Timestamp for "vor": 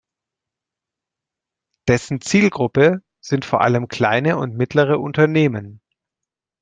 3.45-3.61